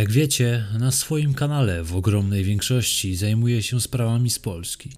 [0.00, 4.92] Jak wiecie, na swoim kanale w ogromnej większości zajmuję się sprawami z Polski.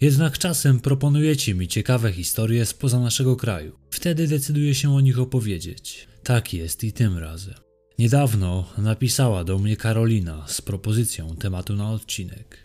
[0.00, 3.78] Jednak czasem proponujecie mi ciekawe historie spoza naszego kraju.
[3.90, 6.08] Wtedy decyduję się o nich opowiedzieć.
[6.22, 7.54] Tak jest i tym razem.
[7.98, 12.58] Niedawno napisała do mnie Karolina z propozycją tematu na odcinek.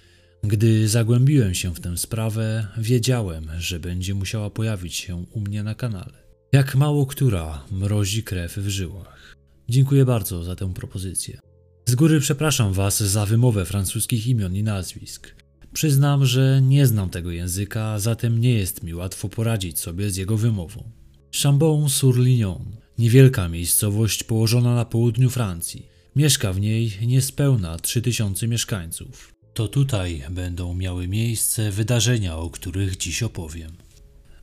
[0.44, 5.76] Gdy zagłębiłem się w tę sprawę, wiedziałem, że będzie musiała pojawić się u mnie na
[5.76, 6.24] kanale.
[6.52, 9.36] Jak mało która mrozi krew w żyłach.
[9.70, 11.51] Dziękuję bardzo za tę propozycję.
[11.86, 15.36] Z góry przepraszam Was za wymowę francuskich imion i nazwisk.
[15.74, 20.38] Przyznam, że nie znam tego języka, zatem nie jest mi łatwo poradzić sobie z jego
[20.38, 20.92] wymową.
[21.32, 22.66] Chambon-sur-Lignon,
[22.98, 25.86] niewielka miejscowość położona na południu Francji.
[26.16, 29.34] Mieszka w niej niespełna 3000 mieszkańców.
[29.54, 33.72] To tutaj będą miały miejsce wydarzenia, o których dziś opowiem.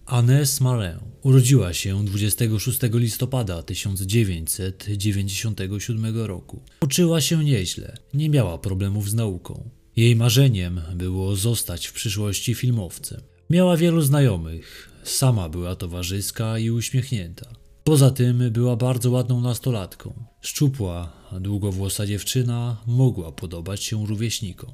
[0.08, 6.62] Anès Marin urodziła się 26 listopada 1997 roku.
[6.80, 9.70] Uczyła się nieźle, nie miała problemów z nauką.
[9.96, 13.20] Jej marzeniem było zostać w przyszłości filmowcem.
[13.50, 17.46] Miała wielu znajomych, sama była towarzyska i uśmiechnięta.
[17.84, 20.24] Poza tym była bardzo ładną nastolatką.
[20.40, 24.70] Szczupła, długowłosa dziewczyna mogła podobać się rówieśnikom.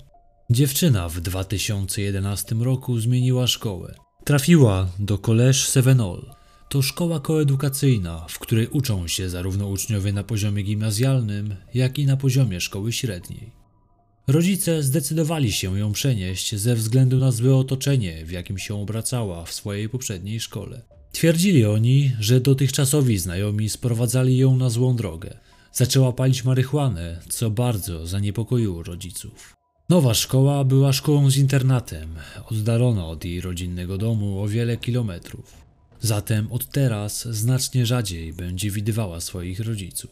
[0.51, 3.95] Dziewczyna w 2011 roku zmieniła szkołę.
[4.25, 6.35] Trafiła do Collège Sevenol.
[6.69, 12.17] To szkoła koedukacyjna, w której uczą się zarówno uczniowie na poziomie gimnazjalnym, jak i na
[12.17, 13.51] poziomie szkoły średniej.
[14.27, 19.53] Rodzice zdecydowali się ją przenieść ze względu na złe otoczenie, w jakim się obracała w
[19.53, 20.83] swojej poprzedniej szkole.
[21.13, 25.39] Twierdzili oni, że dotychczasowi znajomi sprowadzali ją na złą drogę.
[25.73, 29.55] Zaczęła palić marihuanę, co bardzo zaniepokoiło rodziców.
[29.89, 32.15] Nowa szkoła była szkołą z internatem,
[32.51, 35.53] oddalona od jej rodzinnego domu o wiele kilometrów.
[36.01, 40.11] Zatem od teraz znacznie rzadziej będzie widywała swoich rodziców.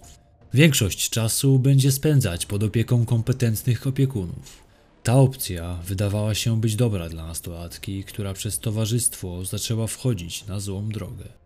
[0.54, 4.62] Większość czasu będzie spędzać pod opieką kompetentnych opiekunów.
[5.02, 10.88] Ta opcja wydawała się być dobra dla nastolatki, która przez towarzystwo zaczęła wchodzić na złą
[10.88, 11.41] drogę.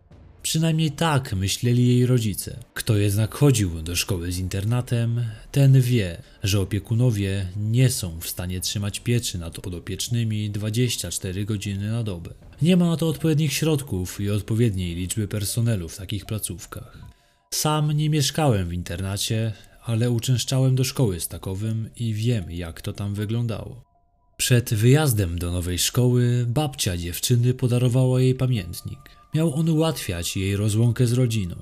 [0.47, 2.59] Przynajmniej tak myśleli jej rodzice.
[2.73, 8.61] Kto jednak chodził do szkoły z internatem, ten wie, że opiekunowie nie są w stanie
[8.61, 12.33] trzymać pieczy nad podopiecznymi 24 godziny na dobę.
[12.61, 16.97] Nie ma na to odpowiednich środków i odpowiedniej liczby personelu w takich placówkach.
[17.53, 19.53] Sam nie mieszkałem w internacie,
[19.83, 23.83] ale uczęszczałem do szkoły z takowym i wiem, jak to tam wyglądało.
[24.37, 29.16] Przed wyjazdem do nowej szkoły babcia dziewczyny podarowała jej pamiętnik.
[29.37, 31.55] Miał on ułatwiać jej rozłąkę z rodziną.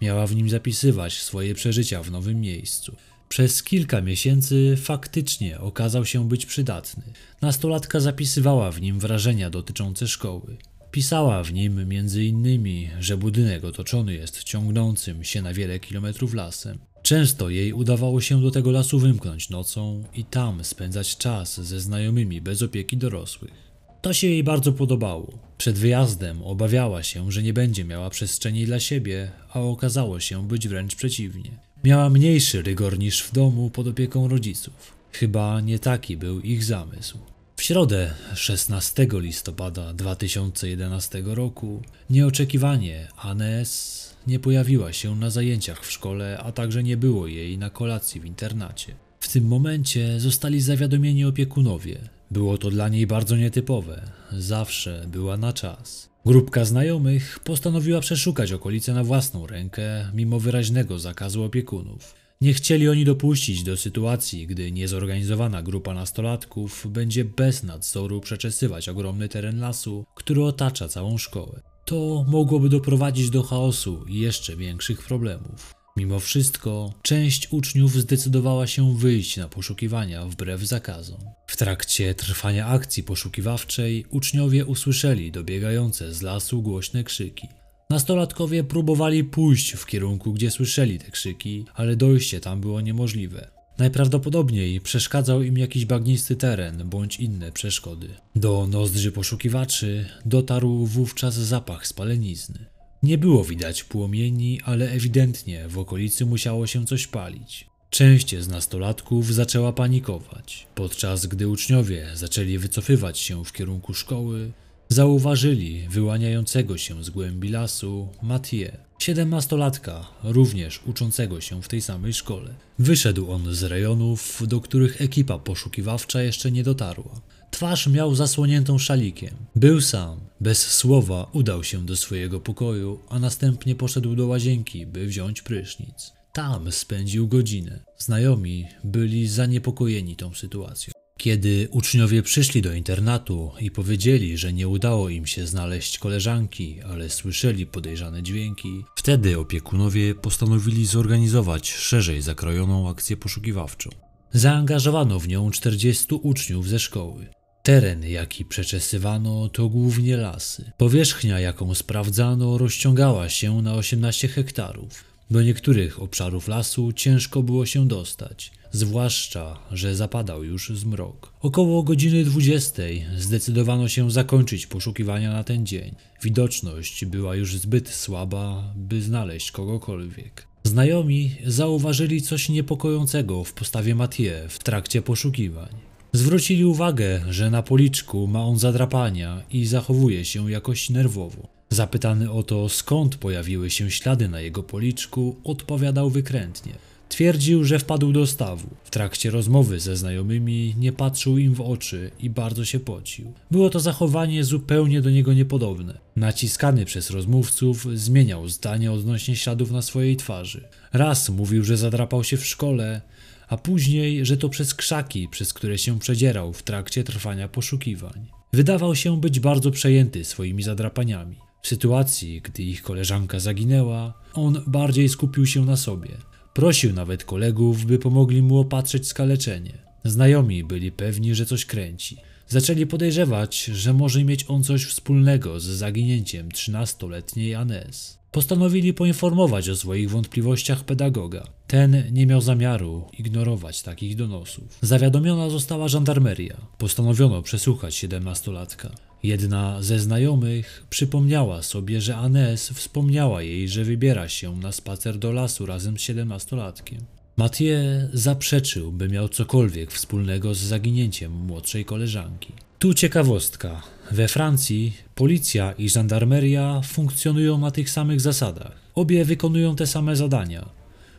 [0.00, 2.96] Miała w nim zapisywać swoje przeżycia w nowym miejscu.
[3.28, 7.02] Przez kilka miesięcy faktycznie okazał się być przydatny.
[7.42, 10.56] Nastolatka zapisywała w nim wrażenia dotyczące szkoły.
[10.90, 16.78] Pisała w nim między innymi, że budynek otoczony jest ciągnącym się na wiele kilometrów lasem.
[17.02, 22.40] Często jej udawało się do tego lasu wymknąć nocą i tam spędzać czas ze znajomymi
[22.40, 23.69] bez opieki dorosłych.
[24.02, 25.38] To się jej bardzo podobało.
[25.58, 30.68] Przed wyjazdem obawiała się, że nie będzie miała przestrzeni dla siebie, a okazało się być
[30.68, 31.50] wręcz przeciwnie.
[31.84, 34.94] Miała mniejszy rygor niż w domu pod opieką rodziców.
[35.12, 37.18] Chyba nie taki był ich zamysł.
[37.56, 46.38] W środę 16 listopada 2011 roku nieoczekiwanie Anes nie pojawiła się na zajęciach w szkole,
[46.38, 48.94] a także nie było jej na kolacji w internacie.
[49.20, 51.98] W tym momencie zostali zawiadomieni opiekunowie.
[52.30, 54.02] Było to dla niej bardzo nietypowe.
[54.32, 56.10] Zawsze była na czas.
[56.26, 62.14] Grupka znajomych postanowiła przeszukać okolice na własną rękę, mimo wyraźnego zakazu opiekunów.
[62.40, 69.28] Nie chcieli oni dopuścić do sytuacji, gdy niezorganizowana grupa nastolatków będzie bez nadzoru przeczesywać ogromny
[69.28, 71.60] teren lasu, który otacza całą szkołę.
[71.84, 75.79] To mogłoby doprowadzić do chaosu i jeszcze większych problemów.
[75.96, 81.20] Mimo wszystko, część uczniów zdecydowała się wyjść na poszukiwania wbrew zakazom.
[81.46, 87.48] W trakcie trwania akcji poszukiwawczej uczniowie usłyszeli dobiegające z lasu głośne krzyki.
[87.90, 93.50] Nastolatkowie próbowali pójść w kierunku, gdzie słyszeli te krzyki, ale dojście tam było niemożliwe.
[93.78, 98.08] Najprawdopodobniej przeszkadzał im jakiś bagnisty teren bądź inne przeszkody.
[98.36, 102.66] Do nozdrzy poszukiwaczy dotarł wówczas zapach spalenizny.
[103.02, 107.70] Nie było widać płomieni, ale ewidentnie w okolicy musiało się coś palić.
[107.90, 110.66] Część z nastolatków zaczęła panikować.
[110.74, 114.52] Podczas gdy uczniowie zaczęli wycofywać się w kierunku szkoły,
[114.90, 122.54] zauważyli wyłaniającego się z głębi lasu Mathieu, siedemnastolatka, również uczącego się w tej samej szkole.
[122.78, 127.20] Wyszedł on z rejonów, do których ekipa poszukiwawcza jeszcze nie dotarła.
[127.50, 129.34] Twarz miał zasłoniętą szalikiem.
[129.56, 130.20] Był sam.
[130.40, 136.12] Bez słowa udał się do swojego pokoju, a następnie poszedł do łazienki, by wziąć prysznic.
[136.32, 137.80] Tam spędził godzinę.
[137.98, 140.99] Znajomi byli zaniepokojeni tą sytuacją.
[141.20, 147.10] Kiedy uczniowie przyszli do internatu i powiedzieli, że nie udało im się znaleźć koleżanki, ale
[147.10, 153.90] słyszeli podejrzane dźwięki, wtedy opiekunowie postanowili zorganizować szerzej zakrojoną akcję poszukiwawczą.
[154.32, 157.26] Zaangażowano w nią 40 uczniów ze szkoły.
[157.62, 160.72] Teren, jaki przeczesywano, to głównie lasy.
[160.76, 165.09] Powierzchnia, jaką sprawdzano, rozciągała się na 18 hektarów.
[165.30, 171.32] Do niektórych obszarów lasu ciężko było się dostać, zwłaszcza, że zapadał już zmrok.
[171.40, 172.82] Około godziny 20
[173.18, 175.94] zdecydowano się zakończyć poszukiwania na ten dzień.
[176.22, 180.46] Widoczność była już zbyt słaba, by znaleźć kogokolwiek.
[180.64, 185.68] Znajomi zauważyli coś niepokojącego w postawie Mathieu w trakcie poszukiwań.
[186.12, 191.59] Zwrócili uwagę, że na policzku ma on zadrapania i zachowuje się jakoś nerwowo.
[191.72, 196.72] Zapytany o to, skąd pojawiły się ślady na jego policzku, odpowiadał wykrętnie.
[197.08, 198.68] Twierdził, że wpadł do stawu.
[198.84, 203.32] W trakcie rozmowy ze znajomymi nie patrzył im w oczy i bardzo się pocił.
[203.50, 205.98] Było to zachowanie zupełnie do niego niepodobne.
[206.16, 210.68] Naciskany przez rozmówców, zmieniał zdanie odnośnie śladów na swojej twarzy.
[210.92, 213.00] Raz mówił, że zadrapał się w szkole,
[213.48, 218.26] a później, że to przez krzaki, przez które się przedzierał w trakcie trwania poszukiwań.
[218.52, 221.49] Wydawał się być bardzo przejęty swoimi zadrapaniami.
[221.62, 226.08] W sytuacji, gdy ich koleżanka zaginęła, on bardziej skupił się na sobie.
[226.54, 229.78] Prosił nawet kolegów, by pomogli mu opatrzyć skaleczenie.
[230.04, 232.16] Znajomi byli pewni, że coś kręci.
[232.50, 238.18] Zaczęli podejrzewać, że może mieć on coś wspólnego z zaginięciem 13-letniej Anes.
[238.32, 241.46] Postanowili poinformować o swoich wątpliwościach pedagoga.
[241.66, 244.78] Ten nie miał zamiaru ignorować takich donosów.
[244.82, 246.56] Zawiadomiona została żandarmeria.
[246.78, 248.90] Postanowiono przesłuchać siedemnastolatka.
[249.22, 255.32] Jedna ze znajomych przypomniała sobie, że Anes wspomniała jej, że wybiera się na spacer do
[255.32, 257.00] lasu razem z siedemnastolatkiem.
[257.36, 262.52] Mathieu zaprzeczył, by miał cokolwiek wspólnego z zaginięciem młodszej koleżanki.
[262.78, 263.82] Tu ciekawostka.
[264.10, 268.72] We Francji policja i żandarmeria funkcjonują na tych samych zasadach.
[268.94, 270.68] Obie wykonują te same zadania.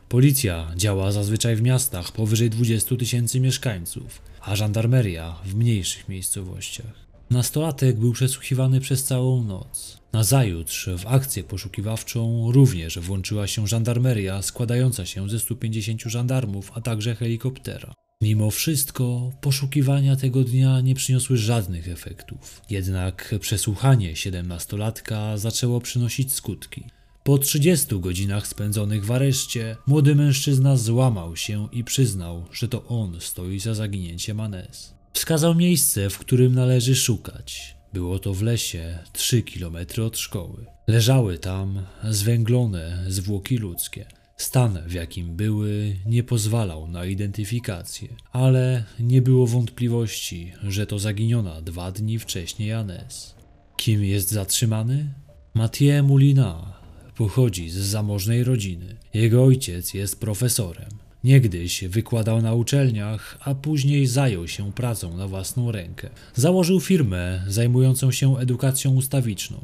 [0.10, 7.06] Policja działa zazwyczaj w miastach powyżej 20 tysięcy mieszkańców, a żandarmeria w mniejszych miejscowościach.
[7.30, 10.01] Nastolatek był przesłuchiwany przez całą noc.
[10.14, 17.16] Nazajutrz w akcję poszukiwawczą również włączyła się żandarmeria składająca się ze 150 żandarmów, a także
[17.16, 17.94] helikoptera.
[18.22, 22.62] Mimo wszystko poszukiwania tego dnia nie przyniosły żadnych efektów.
[22.70, 26.84] Jednak przesłuchanie siedemnastolatka zaczęło przynosić skutki.
[27.24, 33.18] Po 30 godzinach spędzonych w areszcie, młody mężczyzna złamał się i przyznał, że to on
[33.20, 34.94] stoi za zaginięciem Anes.
[35.14, 37.81] Wskazał miejsce, w którym należy szukać.
[37.94, 40.66] Było to w lesie, 3 kilometry od szkoły.
[40.88, 44.06] Leżały tam zwęglone zwłoki ludzkie.
[44.38, 51.62] Stan, w jakim były, nie pozwalał na identyfikację, ale nie było wątpliwości, że to zaginiona
[51.62, 53.36] dwa dni wcześniej Anes.
[53.78, 55.14] Kim jest zatrzymany?
[55.54, 56.74] Mathieu Moulina
[57.16, 58.98] pochodzi z zamożnej rodziny.
[59.14, 61.01] Jego ojciec jest profesorem.
[61.24, 66.10] Niegdyś wykładał na uczelniach, a później zajął się pracą na własną rękę.
[66.36, 69.62] Założył firmę zajmującą się edukacją ustawiczną,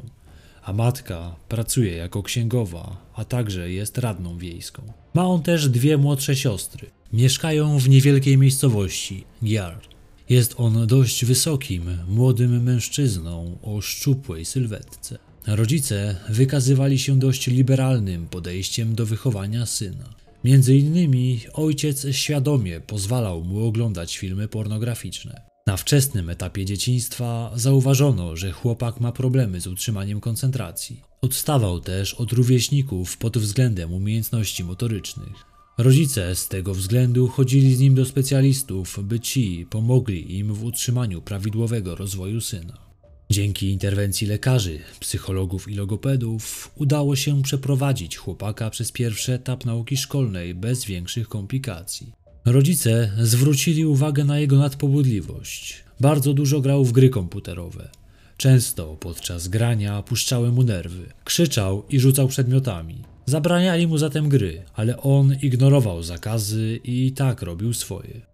[0.62, 4.82] a matka pracuje jako księgowa, a także jest radną wiejską.
[5.14, 6.90] Ma on też dwie młodsze siostry.
[7.12, 9.88] Mieszkają w niewielkiej miejscowości, Giard.
[10.28, 15.18] Jest on dość wysokim, młodym mężczyzną o szczupłej sylwetce.
[15.46, 20.27] Rodzice wykazywali się dość liberalnym podejściem do wychowania syna.
[20.44, 25.42] Między innymi ojciec świadomie pozwalał mu oglądać filmy pornograficzne.
[25.66, 31.02] Na wczesnym etapie dzieciństwa zauważono, że chłopak ma problemy z utrzymaniem koncentracji.
[31.20, 35.44] Odstawał też od rówieśników pod względem umiejętności motorycznych.
[35.78, 41.22] Rodzice z tego względu chodzili z nim do specjalistów, by ci pomogli im w utrzymaniu
[41.22, 42.87] prawidłowego rozwoju syna.
[43.30, 50.54] Dzięki interwencji lekarzy, psychologów i logopedów udało się przeprowadzić chłopaka przez pierwszy etap nauki szkolnej
[50.54, 52.12] bez większych komplikacji.
[52.44, 55.84] Rodzice zwrócili uwagę na jego nadpobudliwość.
[56.00, 57.88] Bardzo dużo grał w gry komputerowe.
[58.36, 61.06] Często podczas grania puszczały mu nerwy.
[61.24, 63.02] Krzyczał i rzucał przedmiotami.
[63.26, 68.27] Zabraniali mu zatem gry, ale on ignorował zakazy i tak robił swoje.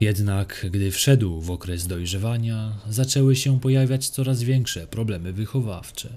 [0.00, 6.08] Jednak gdy wszedł w okres dojrzewania, zaczęły się pojawiać coraz większe problemy wychowawcze.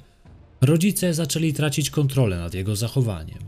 [0.61, 3.39] Rodzice zaczęli tracić kontrolę nad jego zachowaniem.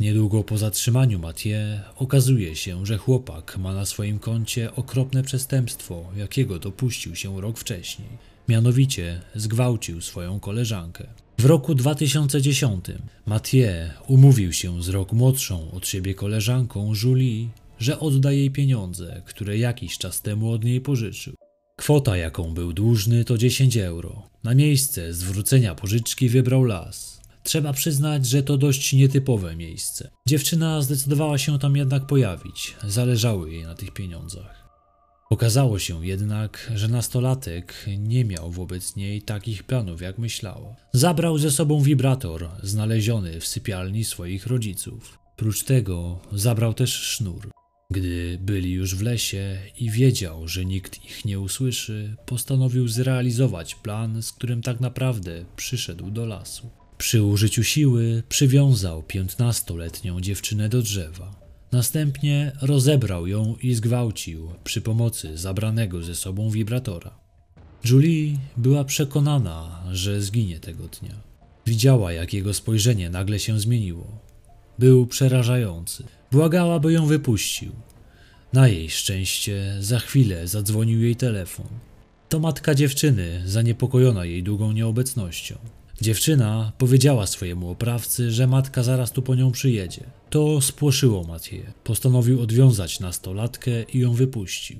[0.00, 6.58] Niedługo po zatrzymaniu Mathieu okazuje się, że chłopak ma na swoim koncie okropne przestępstwo, jakiego
[6.58, 8.08] dopuścił się rok wcześniej.
[8.48, 11.06] Mianowicie zgwałcił swoją koleżankę.
[11.38, 12.84] W roku 2010
[13.26, 19.58] Mathieu umówił się z rok młodszą od siebie koleżanką Julie, że odda jej pieniądze, które
[19.58, 21.34] jakiś czas temu od niej pożyczył.
[21.76, 24.22] Kwota, jaką był dłużny, to 10 euro.
[24.44, 27.20] Na miejsce zwrócenia pożyczki wybrał las.
[27.42, 30.10] Trzeba przyznać, że to dość nietypowe miejsce.
[30.28, 34.68] Dziewczyna zdecydowała się tam jednak pojawić, zależało jej na tych pieniądzach.
[35.30, 40.76] Okazało się jednak, że nastolatek nie miał wobec niej takich planów, jak myślała.
[40.92, 45.18] Zabrał ze sobą wibrator znaleziony w sypialni swoich rodziców.
[45.36, 47.48] Prócz tego zabrał też sznur.
[47.90, 54.22] Gdy byli już w lesie i wiedział, że nikt ich nie usłyszy, postanowił zrealizować plan,
[54.22, 56.70] z którym tak naprawdę przyszedł do lasu.
[56.98, 61.40] Przy użyciu siły przywiązał piętnastoletnią dziewczynę do drzewa.
[61.72, 67.18] Następnie rozebrał ją i zgwałcił przy pomocy zabranego ze sobą wibratora.
[67.84, 71.14] Julie była przekonana, że zginie tego dnia.
[71.66, 74.18] Widziała, jak jego spojrzenie nagle się zmieniło.
[74.78, 76.17] Był przerażający.
[76.32, 77.72] Błagała, by ją wypuścił.
[78.52, 81.66] Na jej szczęście za chwilę zadzwonił jej telefon.
[82.28, 85.58] To matka dziewczyny, zaniepokojona jej długą nieobecnością.
[86.00, 90.04] Dziewczyna powiedziała swojemu oprawcy, że matka zaraz tu po nią przyjedzie.
[90.30, 91.62] To spłoszyło Mathieu.
[91.84, 94.78] Postanowił odwiązać nastolatkę i ją wypuścił.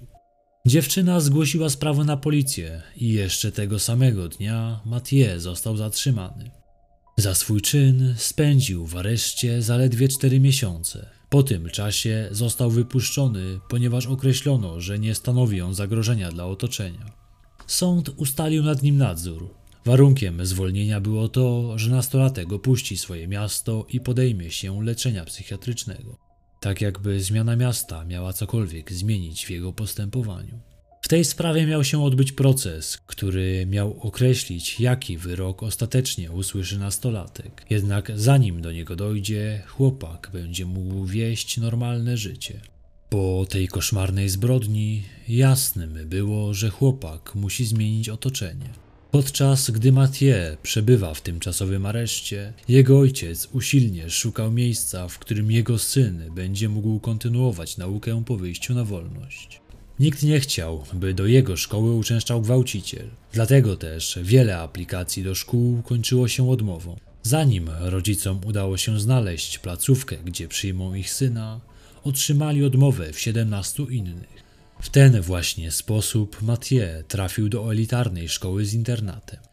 [0.66, 6.50] Dziewczyna zgłosiła sprawę na policję i jeszcze tego samego dnia Mathieu został zatrzymany.
[7.16, 11.17] Za swój czyn spędził w areszcie zaledwie cztery miesiące.
[11.28, 17.12] Po tym czasie został wypuszczony, ponieważ określono, że nie stanowi on zagrożenia dla otoczenia.
[17.66, 19.54] Sąd ustalił nad nim nadzór.
[19.84, 26.16] Warunkiem zwolnienia było to, że nastolatek opuści swoje miasto i podejmie się leczenia psychiatrycznego.
[26.60, 30.60] Tak jakby zmiana miasta miała cokolwiek zmienić w jego postępowaniu.
[31.00, 37.66] W tej sprawie miał się odbyć proces, który miał określić, jaki wyrok ostatecznie usłyszy nastolatek.
[37.70, 42.60] Jednak zanim do niego dojdzie, chłopak będzie mógł wieść normalne życie.
[43.10, 48.70] Po tej koszmarnej zbrodni jasnym było, że chłopak musi zmienić otoczenie.
[49.10, 55.78] Podczas gdy Mathieu przebywa w tymczasowym areszcie, jego ojciec usilnie szukał miejsca, w którym jego
[55.78, 59.60] syn będzie mógł kontynuować naukę po wyjściu na wolność.
[60.00, 63.08] Nikt nie chciał, by do jego szkoły uczęszczał gwałciciel.
[63.32, 66.96] Dlatego też wiele aplikacji do szkół kończyło się odmową.
[67.22, 71.60] Zanim rodzicom udało się znaleźć placówkę, gdzie przyjmą ich syna,
[72.04, 74.42] otrzymali odmowę w 17 innych.
[74.80, 79.47] W ten właśnie sposób Mathieu trafił do elitarnej szkoły z internatem.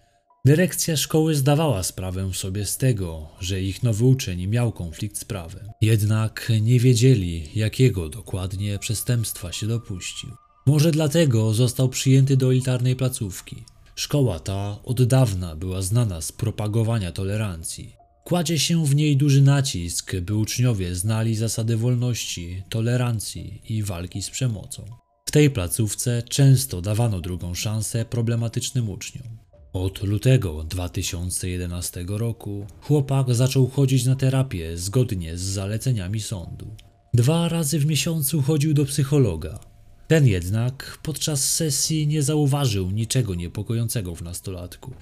[0.46, 5.70] Dyrekcja szkoły zdawała sprawę sobie z tego, że ich nowy uczeń miał konflikt z prawem.
[5.82, 10.30] Jednak nie wiedzieli, jakiego dokładnie przestępstwa się dopuścił.
[10.66, 13.64] Może dlatego został przyjęty do elitarnej placówki.
[13.96, 17.96] Szkoła ta od dawna była znana z propagowania tolerancji.
[18.24, 24.30] Kładzie się w niej duży nacisk, by uczniowie znali zasady wolności, tolerancji i walki z
[24.30, 24.86] przemocą.
[25.26, 29.45] W tej placówce często dawano drugą szansę problematycznym uczniom.
[29.76, 36.68] Od lutego 2011 roku chłopak zaczął chodzić na terapię zgodnie z zaleceniami sądu.
[37.14, 39.60] Dwa razy w miesiącu chodził do psychologa.
[40.08, 44.94] Ten jednak podczas sesji nie zauważył niczego niepokojącego w nastolatku.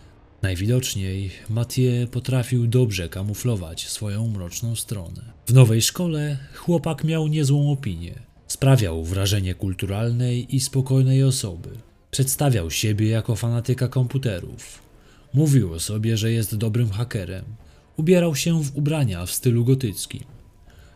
[0.42, 5.22] Najwidoczniej Mathieu potrafił dobrze kamuflować swoją mroczną stronę.
[5.46, 8.20] W nowej szkole chłopak miał niezłą opinię.
[8.48, 11.70] Sprawiał wrażenie kulturalnej i spokojnej osoby.
[12.14, 14.82] Przedstawiał siebie jako fanatyka komputerów.
[15.34, 17.46] Mówił o sobie, że jest dobrym hakerem.
[17.98, 20.24] Ubierał się w ubrania w stylu gotyckim.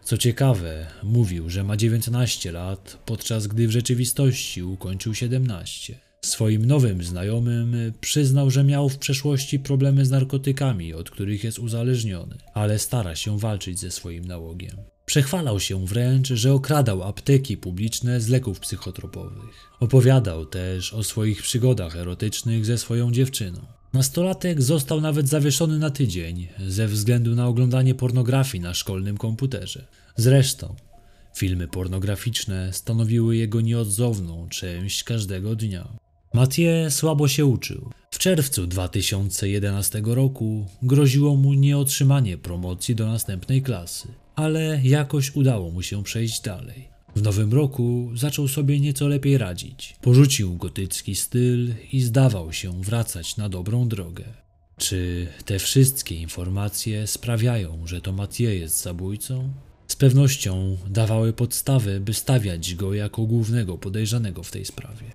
[0.03, 5.99] Co ciekawe, mówił, że ma 19 lat, podczas gdy w rzeczywistości ukończył 17.
[6.25, 12.37] Swoim nowym znajomym przyznał, że miał w przeszłości problemy z narkotykami, od których jest uzależniony,
[12.53, 14.77] ale stara się walczyć ze swoim nałogiem.
[15.07, 19.71] Przechwalał się wręcz, że okradał apteki publiczne z leków psychotropowych.
[19.79, 23.59] Opowiadał też o swoich przygodach erotycznych ze swoją dziewczyną.
[23.93, 29.87] Nastolatek został nawet zawieszony na tydzień ze względu na oglądanie pornografii na szkolnym komputerze.
[30.15, 30.75] Zresztą,
[31.35, 35.87] filmy pornograficzne stanowiły jego nieodzowną część każdego dnia.
[36.33, 37.91] Mathieu słabo się uczył.
[38.11, 45.81] W czerwcu 2011 roku groziło mu nieotrzymanie promocji do następnej klasy, ale jakoś udało mu
[45.81, 46.87] się przejść dalej.
[47.15, 49.95] W nowym roku zaczął sobie nieco lepiej radzić.
[50.01, 54.23] Porzucił gotycki styl i zdawał się wracać na dobrą drogę.
[54.77, 59.53] Czy te wszystkie informacje sprawiają, że to Mathieu jest zabójcą?
[59.87, 65.11] Z pewnością dawały podstawy, by stawiać go jako głównego podejrzanego w tej sprawie.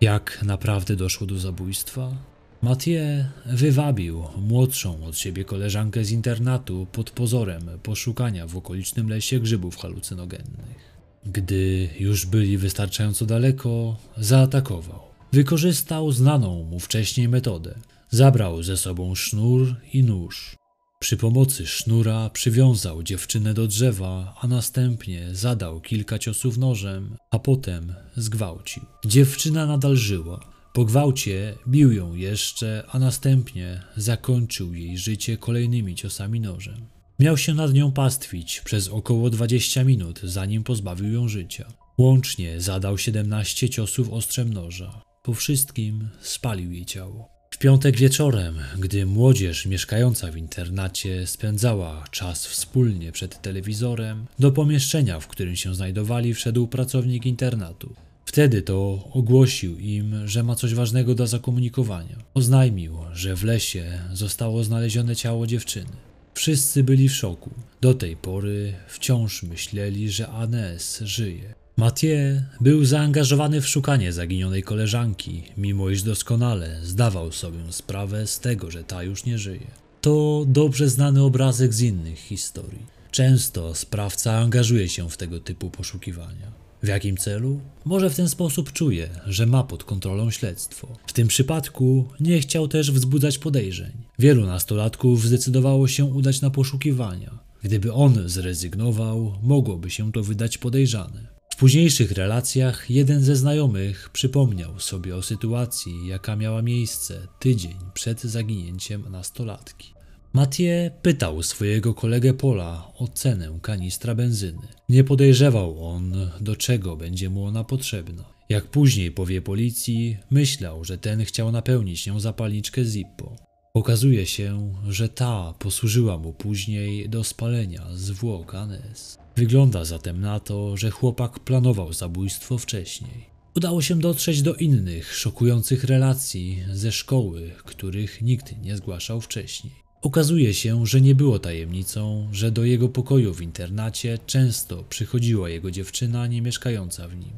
[0.00, 2.33] Jak naprawdę doszło do zabójstwa?
[2.64, 9.76] Mathieu wywabił młodszą od siebie koleżankę z internatu pod pozorem poszukania w okolicznym lesie grzybów
[9.76, 10.94] halucynogennych.
[11.26, 15.00] Gdy już byli wystarczająco daleko, zaatakował.
[15.32, 17.74] Wykorzystał znaną mu wcześniej metodę.
[18.10, 20.56] Zabrał ze sobą sznur i nóż.
[21.00, 27.94] Przy pomocy sznura przywiązał dziewczynę do drzewa, a następnie zadał kilka ciosów nożem, a potem
[28.16, 28.82] zgwałcił.
[29.04, 30.53] Dziewczyna nadal żyła.
[30.74, 36.86] Po gwałcie bił ją jeszcze, a następnie zakończył jej życie kolejnymi ciosami nożem.
[37.18, 41.72] Miał się nad nią pastwić przez około 20 minut, zanim pozbawił ją życia.
[41.98, 45.02] Łącznie zadał 17 ciosów ostrzem noża.
[45.22, 47.28] Po wszystkim spalił jej ciało.
[47.50, 55.20] W piątek wieczorem, gdy młodzież mieszkająca w internacie spędzała czas wspólnie przed telewizorem, do pomieszczenia,
[55.20, 57.94] w którym się znajdowali, wszedł pracownik internatu.
[58.24, 62.16] Wtedy to ogłosił im, że ma coś ważnego do zakomunikowania.
[62.34, 65.90] Oznajmił, że w lesie zostało znalezione ciało dziewczyny.
[66.34, 67.50] Wszyscy byli w szoku.
[67.80, 71.54] Do tej pory wciąż myśleli, że Anes żyje.
[71.76, 78.70] Mathieu był zaangażowany w szukanie zaginionej koleżanki, mimo iż doskonale zdawał sobie sprawę z tego,
[78.70, 79.66] że ta już nie żyje.
[80.00, 82.86] To dobrze znany obrazek z innych historii.
[83.10, 86.63] Często sprawca angażuje się w tego typu poszukiwania.
[86.84, 87.60] W jakim celu?
[87.84, 90.96] Może w ten sposób czuje, że ma pod kontrolą śledztwo.
[91.06, 93.92] W tym przypadku nie chciał też wzbudzać podejrzeń.
[94.18, 97.38] Wielu nastolatków zdecydowało się udać na poszukiwania.
[97.62, 101.26] Gdyby on zrezygnował, mogłoby się to wydać podejrzane.
[101.52, 108.22] W późniejszych relacjach jeden ze znajomych przypomniał sobie o sytuacji, jaka miała miejsce tydzień przed
[108.22, 109.93] zaginięciem nastolatki.
[110.34, 114.68] Mathieu pytał swojego kolegę Pola o cenę kanistra benzyny.
[114.88, 118.24] Nie podejrzewał on, do czego będzie mu ona potrzebna.
[118.48, 123.36] Jak później powie policji, myślał, że ten chciał napełnić nią zapalniczkę Zippo.
[123.74, 129.18] Okazuje się, że ta posłużyła mu później do spalenia zwłok Anes.
[129.36, 133.26] Wygląda zatem na to, że chłopak planował zabójstwo wcześniej.
[133.56, 139.83] Udało się dotrzeć do innych, szokujących relacji ze szkoły, których nikt nie zgłaszał wcześniej.
[140.04, 145.70] Okazuje się, że nie było tajemnicą, że do jego pokoju w internacie często przychodziła jego
[145.70, 147.32] dziewczyna nie mieszkająca w nim.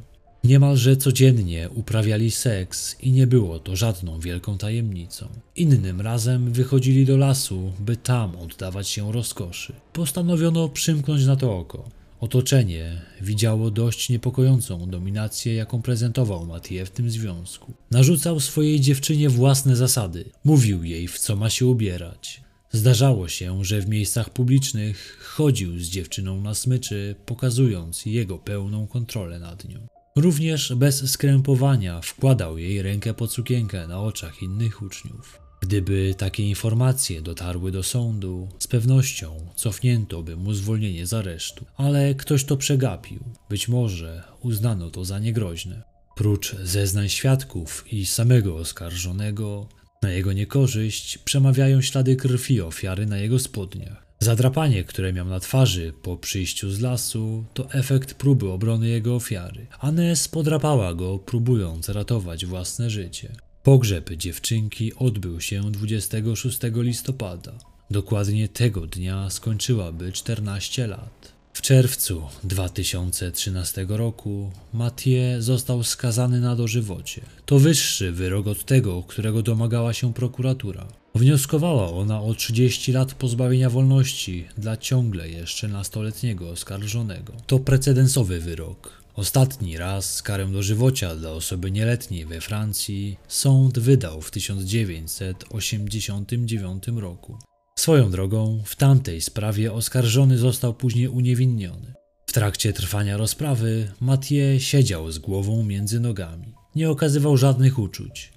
[0.45, 5.29] Niemalże codziennie uprawiali seks i nie było to żadną wielką tajemnicą.
[5.57, 9.73] Innym razem wychodzili do lasu, by tam oddawać się rozkoszy.
[9.93, 11.89] Postanowiono przymknąć na to oko.
[12.21, 17.73] Otoczenie widziało dość niepokojącą dominację, jaką prezentował Mathieu w tym związku.
[17.91, 22.46] Narzucał swojej dziewczynie własne zasady, mówił jej, w co ma się ubierać.
[22.77, 29.39] Zdarzało się, że w miejscach publicznych chodził z dziewczyną na smyczy, pokazując jego pełną kontrolę
[29.39, 29.87] nad nią.
[30.17, 35.39] Również bez skrępowania wkładał jej rękę pod sukienkę na oczach innych uczniów.
[35.61, 42.15] Gdyby takie informacje dotarły do sądu, z pewnością cofnięto by mu zwolnienie z aresztu, ale
[42.15, 43.21] ktoś to przegapił.
[43.51, 45.83] Być może uznano to za niegroźne.
[46.17, 49.69] Prócz zeznań świadków i samego oskarżonego,
[50.03, 54.07] na jego niekorzyść przemawiają ślady krwi ofiary na jego spodniach.
[54.21, 59.67] Zadrapanie, które miał na twarzy po przyjściu z lasu, to efekt próby obrony jego ofiary.
[59.81, 63.33] Anes podrapała go, próbując ratować własne życie.
[63.63, 67.53] Pogrzeb dziewczynki odbył się 26 listopada.
[67.91, 71.36] Dokładnie tego dnia skończyłaby 14 lat.
[71.67, 77.23] Czerwcu 2013 roku Mathieu został skazany na dożywocie.
[77.47, 80.89] To wyższy wyrok od tego, którego domagała się prokuratura.
[81.15, 87.33] Wnioskowała ona o 30 lat pozbawienia wolności dla ciągle jeszcze nastoletniego oskarżonego.
[87.47, 89.03] To precedensowy wyrok.
[89.15, 97.39] Ostatni raz karę dożywocia dla osoby nieletniej we Francji sąd wydał w 1989 roku.
[97.79, 101.95] Swoją drogą, w tamtej sprawie oskarżony został później uniewinniony.
[102.27, 106.55] W trakcie trwania rozprawy Mathieu siedział z głową między nogami.
[106.75, 108.33] Nie okazywał żadnych uczuć.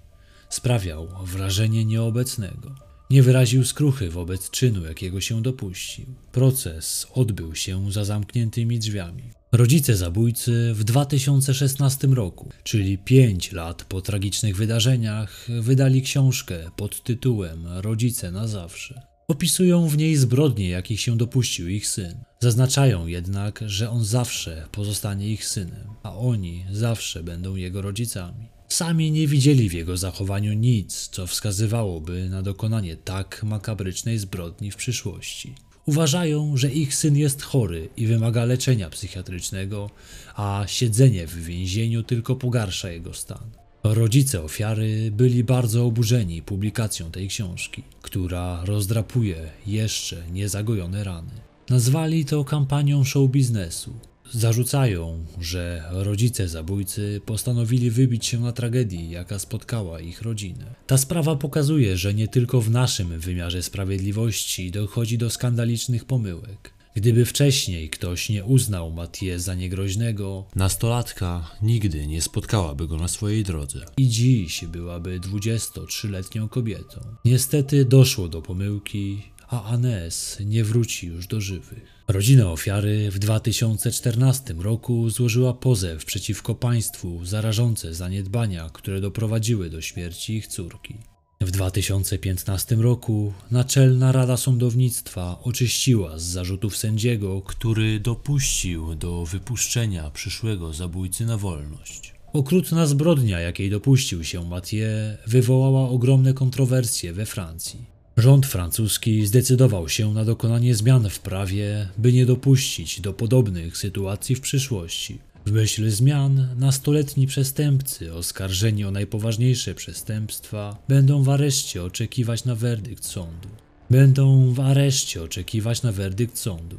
[0.49, 2.75] Sprawiał wrażenie nieobecnego.
[3.09, 6.05] Nie wyraził skruchy wobec czynu, jakiego się dopuścił.
[6.31, 9.23] Proces odbył się za zamkniętymi drzwiami.
[9.51, 17.67] Rodzice zabójcy w 2016 roku, czyli 5 lat po tragicznych wydarzeniach, wydali książkę pod tytułem
[17.67, 19.08] Rodzice na zawsze.
[19.29, 22.23] Opisują w niej zbrodnie, jakich się dopuścił ich syn.
[22.39, 28.47] Zaznaczają jednak, że on zawsze pozostanie ich synem, a oni zawsze będą jego rodzicami.
[28.69, 34.75] Sami nie widzieli w jego zachowaniu nic, co wskazywałoby na dokonanie tak makabrycznej zbrodni w
[34.75, 35.55] przyszłości.
[35.85, 39.89] Uważają, że ich syn jest chory i wymaga leczenia psychiatrycznego,
[40.35, 43.58] a siedzenie w więzieniu tylko pogarsza jego stan.
[43.83, 51.31] Rodzice ofiary byli bardzo oburzeni publikacją tej książki, która rozdrapuje jeszcze niezagojone rany.
[51.69, 53.93] Nazwali to kampanią show biznesu.
[54.31, 60.65] Zarzucają, że rodzice zabójcy postanowili wybić się na tragedii, jaka spotkała ich rodzinę.
[60.87, 66.78] Ta sprawa pokazuje, że nie tylko w naszym wymiarze sprawiedliwości dochodzi do skandalicznych pomyłek.
[66.95, 73.43] Gdyby wcześniej ktoś nie uznał Mathieu za niegroźnego, nastolatka nigdy nie spotkałaby go na swojej
[73.43, 73.85] drodze.
[73.97, 77.01] I dziś byłaby 23-letnią kobietą.
[77.25, 81.99] Niestety doszło do pomyłki, a Anes nie wróci już do żywych.
[82.07, 89.81] Rodzina ofiary w 2014 roku złożyła pozew przeciwko państwu za rażące zaniedbania, które doprowadziły do
[89.81, 90.95] śmierci ich córki.
[91.43, 100.73] W 2015 roku Naczelna Rada Sądownictwa oczyściła z zarzutów sędziego, który dopuścił do wypuszczenia przyszłego
[100.73, 102.13] zabójcy na wolność.
[102.33, 107.85] Okrutna zbrodnia, jakiej dopuścił się Mathieu, wywołała ogromne kontrowersje we Francji.
[108.17, 114.35] Rząd francuski zdecydował się na dokonanie zmian w prawie, by nie dopuścić do podobnych sytuacji
[114.35, 115.19] w przyszłości.
[115.49, 123.05] W myśl zmian nastoletni przestępcy oskarżeni o najpoważniejsze przestępstwa będą w areszcie oczekiwać na werdykt
[123.05, 123.49] sądu.
[123.89, 126.77] Będą w areszcie oczekiwać na werdykt sądu.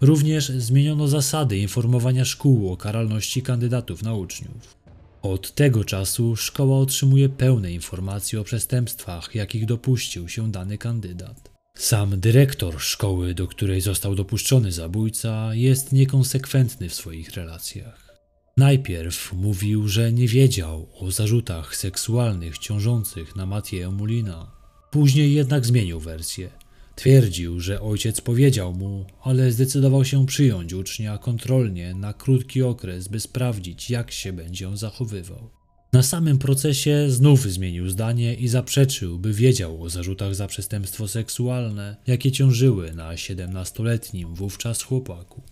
[0.00, 4.76] Również zmieniono zasady informowania szkół o karalności kandydatów na uczniów.
[5.22, 11.47] Od tego czasu szkoła otrzymuje pełne informacje o przestępstwach, jakich dopuścił się dany kandydat.
[11.78, 18.08] Sam dyrektor szkoły, do której został dopuszczony zabójca, jest niekonsekwentny w swoich relacjach.
[18.56, 24.52] Najpierw mówił, że nie wiedział o zarzutach seksualnych ciążących na Matieja Mulina.
[24.90, 26.50] Później jednak zmienił wersję.
[26.96, 33.20] Twierdził, że ojciec powiedział mu, ale zdecydował się przyjąć ucznia kontrolnie na krótki okres, by
[33.20, 35.57] sprawdzić, jak się będzie zachowywał.
[35.92, 41.96] Na samym procesie znów zmienił zdanie i zaprzeczył, by wiedział o zarzutach za przestępstwo seksualne,
[42.06, 45.42] jakie ciążyły na 17-letnim wówczas chłopaku.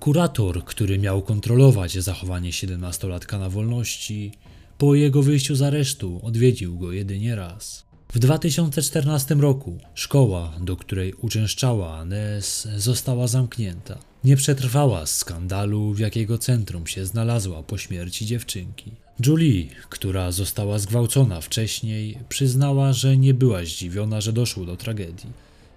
[0.00, 4.32] Kurator, który miał kontrolować zachowanie 17-latka na wolności,
[4.78, 7.84] po jego wyjściu z aresztu odwiedził go jedynie raz.
[8.12, 13.98] W 2014 roku szkoła, do której uczęszczała Anes, została zamknięta.
[14.24, 18.90] Nie przetrwała skandalu, w jakiego centrum się znalazła po śmierci dziewczynki.
[19.26, 25.30] Julie, która została zgwałcona wcześniej, przyznała, że nie była zdziwiona, że doszło do tragedii.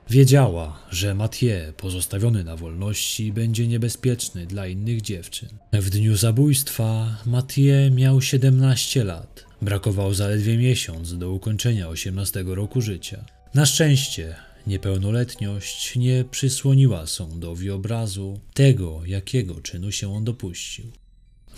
[0.09, 5.49] Wiedziała, że Mathieu, pozostawiony na wolności, będzie niebezpieczny dla innych dziewczyn.
[5.73, 9.45] W dniu zabójstwa Mathieu miał 17 lat.
[9.61, 13.25] Brakował zaledwie miesiąc do ukończenia 18 roku życia.
[13.53, 14.35] Na szczęście
[14.67, 20.85] niepełnoletność nie przysłoniła sądowi obrazu tego, jakiego czynu się on dopuścił.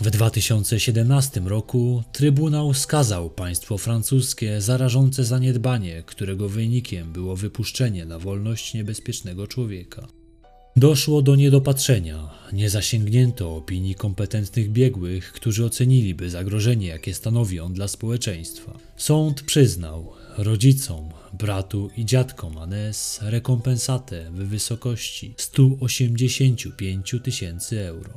[0.00, 8.18] W 2017 roku Trybunał skazał państwo francuskie za rażące zaniedbanie, którego wynikiem było wypuszczenie na
[8.18, 10.08] wolność niebezpiecznego człowieka.
[10.76, 17.88] Doszło do niedopatrzenia, nie zasięgnięto opinii kompetentnych biegłych, którzy oceniliby zagrożenie, jakie stanowi on dla
[17.88, 18.78] społeczeństwa.
[18.96, 28.10] Sąd przyznał rodzicom, bratu i dziadkom Anes rekompensatę w wysokości 185 tysięcy euro.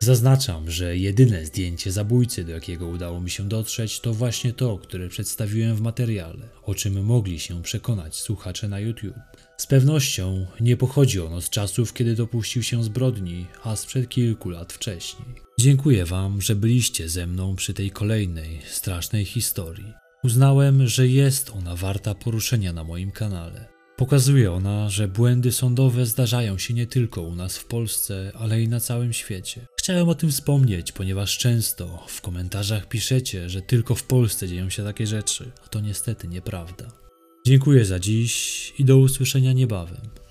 [0.00, 5.08] Zaznaczam, że jedyne zdjęcie zabójcy, do jakiego udało mi się dotrzeć, to właśnie to, które
[5.08, 9.14] przedstawiłem w materiale, o czym mogli się przekonać słuchacze na YouTube.
[9.56, 14.72] Z pewnością nie pochodzi ono z czasów, kiedy dopuścił się zbrodni, a sprzed kilku lat
[14.72, 15.28] wcześniej.
[15.60, 20.01] Dziękuję Wam, że byliście ze mną przy tej kolejnej, strasznej historii.
[20.24, 23.68] Uznałem, że jest ona warta poruszenia na moim kanale.
[23.96, 28.68] Pokazuje ona, że błędy sądowe zdarzają się nie tylko u nas w Polsce, ale i
[28.68, 29.66] na całym świecie.
[29.78, 34.84] Chciałem o tym wspomnieć, ponieważ często w komentarzach piszecie, że tylko w Polsce dzieją się
[34.84, 36.92] takie rzeczy, a to niestety nieprawda.
[37.46, 40.21] Dziękuję za dziś i do usłyszenia niebawem.